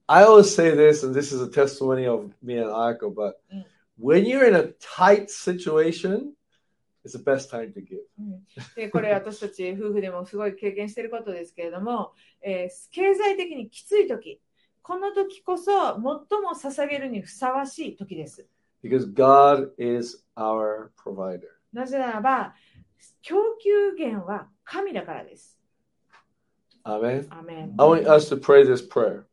[0.08, 3.64] i always say this and this is a testimony of me and Aiko but Mm.
[3.98, 6.34] when you're in a tight situation
[7.06, 8.44] it's the best time to give うん
[8.76, 14.42] でこれ私たち夫婦でもすごい経験していることですけれども、えー経済的にきつい時
[14.82, 18.48] この時こそ最も捧げるにふさわしい時です。
[18.84, 22.54] because god is our provider なぜならば
[23.22, 25.58] 供給源は神だからです。
[26.84, 29.24] amen アーメン i want us to pray this prayer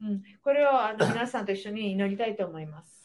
[0.42, 3.04] これをあの皆さんと一緒に祈りたいと思います。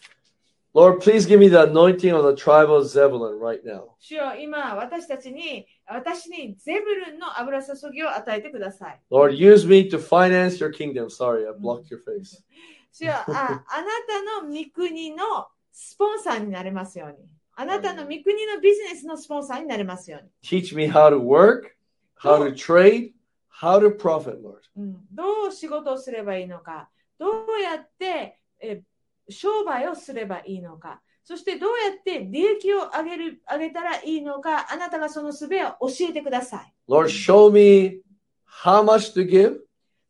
[0.75, 9.01] lord please give me the anointing of the tribe of zebulun right now 主よ今私たちに私にゼブルンの油注ぎを与えてください。
[9.11, 12.43] lord use me to finance your kingdom sorry i blocked your face
[12.91, 13.63] 主よああな
[14.41, 17.17] たの御国のスポンサーになれますように。
[17.55, 20.29] あなたの御国のビジネスのスポンサーになれますように。
[20.43, 21.71] Teach me how to work,
[22.19, 23.13] how to trade,
[23.61, 24.61] how to profit, Lord.
[24.75, 26.89] うん、どう仕事をすればいいのか、
[27.19, 28.81] どうやってえ
[29.29, 36.73] 商売をすればいいのか、そしてどうやって利益を上げる上げたらいいのか、あなたがその術を教えてください。
[36.89, 38.01] Lord, show me
[38.63, 39.59] how much to give.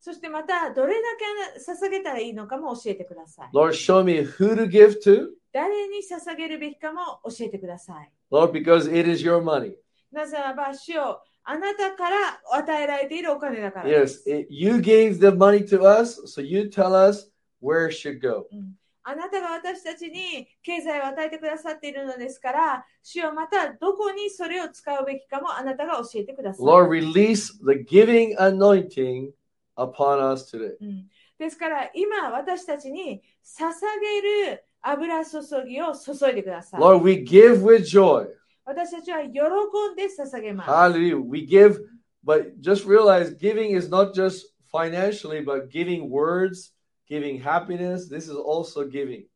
[0.00, 1.08] そしてまた、どれだ
[1.54, 3.50] け捧げたらいいのかも教えてください。
[3.54, 5.28] Lord, show me who to give to.
[5.54, 8.10] 誰に捧げるべきかも教えてください。
[8.32, 9.76] Lord, because it is your money.
[10.10, 14.30] なぜならば、主よあなたから与えられているお金だからで Yes, す。
[14.30, 17.30] it, you gave the money to us, so you tell us
[17.62, 18.46] where it should go.
[18.52, 18.74] うん
[19.06, 26.66] あなたが私たちに経済を与えてくださっているのですから、主よまたどこにそれを使うべきかもあなたが教えてください。
[26.66, 29.30] Lord, release the giving anointing
[29.76, 30.76] upon us today.
[30.80, 31.06] うん
[31.38, 36.80] ですから今私たちに捧げる油注ぎを注いでください。
[36.80, 38.28] Lord, we give with joy.
[38.64, 40.70] 私たちは喜んで捧げます。
[40.70, 41.20] Hallelujah.
[41.20, 41.78] We give,
[42.24, 46.72] but just realize giving is not just financially, but giving words,
[47.08, 48.08] giving happiness.
[48.08, 49.26] This is also giving.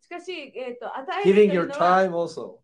[0.00, 2.58] しかし、えー、と与える Giving your time also.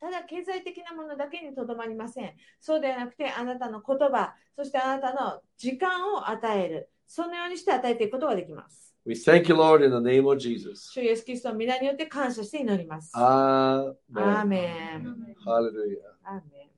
[0.00, 2.32] ただ経済的なものだけにとどまりません。
[2.58, 6.90] そうではなくて、あなたの言葉、そしてあなたの時間を与える。
[7.06, 8.89] そのようにして与えていくことができます。
[9.05, 10.89] We thank you, Lord, in the name of Jesus.
[10.91, 13.11] 主イエスキリストの皆によって感謝して祈ります。
[13.15, 13.21] Amen.
[13.21, 15.35] アーメン。
[15.45, 15.97] Hallelujah.
[16.23, 16.75] アーメン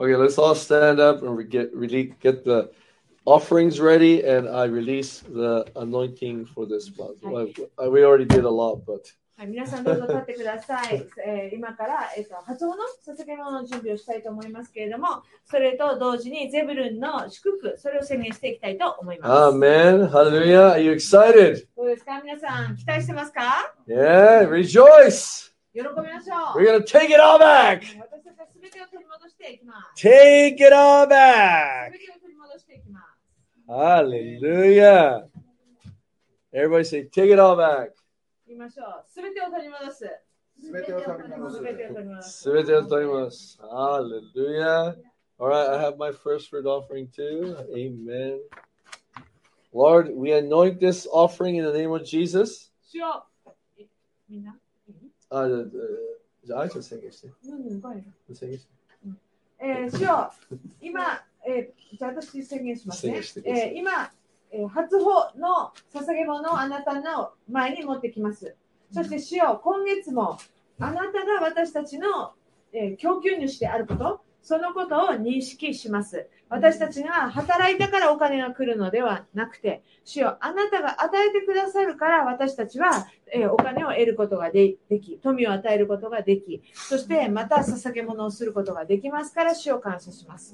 [0.00, 2.70] Okay, let's all stand up and we get really get the
[3.24, 7.22] offerings ready, and I release the anointing for this month.
[7.22, 7.48] Well,
[7.90, 11.07] we already did a lot, but はい、皆さんどうぞ立ってください。
[11.25, 19.55] えー今から、えっと発音の捧げ物の準備をしたいと思いますけれども、それと同時にゼブルンの祝福、それを宣言していきたいと思います。
[19.55, 20.07] Amen.
[20.09, 20.73] Hallelujah.
[20.75, 21.65] Are you excited?
[21.75, 22.21] どうですか？
[22.23, 25.51] 皆さん、期待してますか？Yeah, rejoice.
[25.73, 26.61] 喜びましょう。
[26.63, 27.79] We're gonna take it all back.
[27.99, 30.07] 私たちは全てを取り戻していきます。
[30.07, 31.91] Take it all 全 back.
[31.91, 33.67] てを取り戻していきます。
[33.67, 35.23] Hallelujah.
[36.53, 37.89] Everybody say, take it all back.
[38.52, 39.04] 言いましょう。
[39.14, 40.04] 全てを取り戻す。
[40.60, 42.50] 全てを取り戻す全てを取り戻す。
[42.50, 43.58] 全てを取ります。
[43.60, 44.96] Hallelujah.
[45.38, 47.56] All right, I have my first fruit offering too.
[47.72, 48.40] Amen.
[49.72, 52.72] Lord, we anoint this offering in the name of Jesus.
[52.82, 53.50] しよう。
[53.78, 53.86] え
[54.28, 54.58] みんな
[55.30, 55.70] Uh, uh,
[56.42, 57.28] じゃあ、あいつ宣言して。
[57.44, 58.70] うんうん、ごめん宣言して。
[59.60, 60.58] えー、しよう。
[60.80, 63.42] 今、えー、じゃあ私宣言しますね宣言して。
[63.42, 64.10] くださいえー、今、
[64.53, 68.55] え、初歩の捧げ物をあなたの前に持ってきます。
[68.91, 69.59] そして主よ。
[69.63, 70.37] 今月も
[70.79, 72.33] あなたが私たちの、
[72.71, 76.29] え供給主であること、そのことを認識します。
[76.53, 90.53] 私たちが働いたからお金が来るのではなくて、主よあなたが与えてくださるから私たちは、えーお金を得ることがででき、富を与えることができ、そしてまた捧げ物をすることができますから主を感謝します。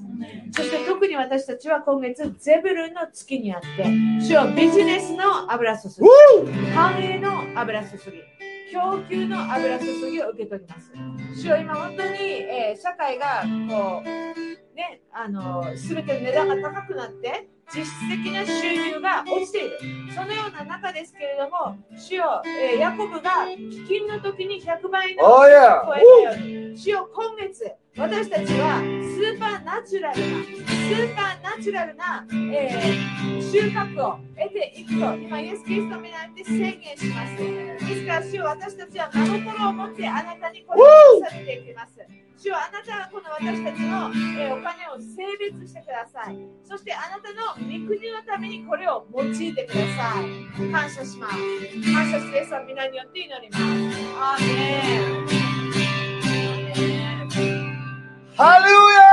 [0.53, 3.83] そして特に私たちは今月ゼブルンの月にあって、
[4.21, 8.23] 主をビジネスの油注ぎ、繁栄の油注ぎ、
[8.71, 10.93] 供給の油注ぎを受け取ります。
[11.41, 19.77] 主よ今本当に、えー社会がこうねあの全ての値段が高くなって実質的な収入が落ちている。
[20.15, 25.41] そのような中ですけれども主よ、えーヤコブが飢饉の時に100倍の Oh.
[25.41, 37.35] 超えたように主よ今月私たちはスーパーナチュラルなスーパーナチュラルな、えー収穫を得ていくと今イエス・キリストによって宣言します。
[37.37, 40.85] ですから主よ私たちは真心を持ってあなたにこれを
[41.27, 41.97] されていきます
[42.41, 44.09] 主はあなたはこの私たちの、
[44.39, 46.37] えお金を性別してください。
[46.63, 50.71] そしてあなたの御国のためにこれを用いてください。
[50.71, 51.35] 感謝します。
[51.93, 53.61] 感謝してイエスは皆によって祈ります。
[53.61, 55.27] アーメン。
[58.37, 59.08] アーメン。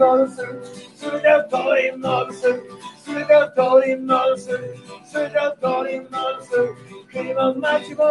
[0.00, 0.64] Hallelujah!
[0.96, 1.22] Sweet
[1.52, 2.62] Holy Moses,
[3.04, 6.70] sweet Holy Moses, sweet Holy Moses, sweet Holy Moses,
[7.12, 8.04] 国も町も、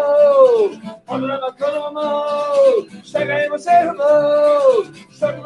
[1.07, 2.01] 大人も子供も、
[3.01, 4.03] 社会も政府も、
[5.09, 5.41] 職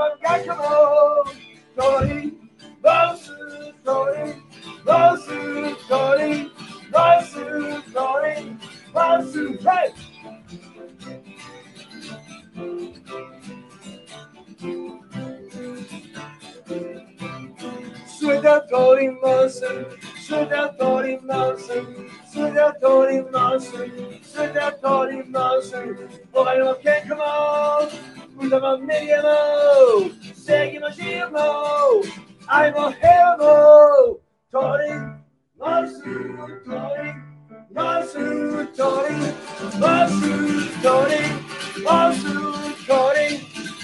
[18.34, 19.86] Suda Tori Mason,
[20.19, 23.91] Suda Tori Mason, Suda Tori Mason,
[24.23, 26.09] Suda Tori Mason.
[26.34, 27.89] Ovalho quer come on,
[28.36, 32.01] Mudava Miriamo, Segue Magimo,
[32.49, 34.19] I Mohemo,
[34.49, 34.89] Tori
[35.59, 37.13] Mason, Tori
[37.71, 39.15] Masu Tori,
[39.77, 41.21] Masu Tori,
[41.86, 42.41] Masu
[42.88, 43.29] Tori,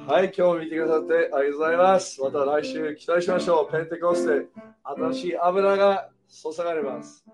[0.08, 2.22] はい、今日も見てくださってありがとうございます。
[2.22, 3.72] また来週期待しましょう。
[3.72, 4.50] ペンテコステ、
[4.84, 7.26] 新しい油が注がれます。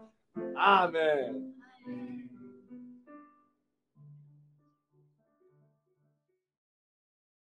[0.55, 0.99] アーメ
[1.33, 1.57] ン